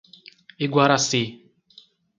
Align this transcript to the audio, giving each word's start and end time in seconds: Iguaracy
Iguaracy 0.65 1.21